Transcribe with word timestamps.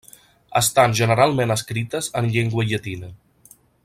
Estan 0.59 0.95
generalment 1.01 1.55
escrites 1.57 2.09
en 2.23 2.31
llengua 2.37 2.67
llatina. 2.73 3.13